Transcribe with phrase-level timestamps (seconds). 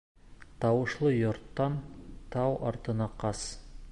[0.63, 1.77] Тауышлы йорттан
[2.37, 3.47] тау артына ҡас.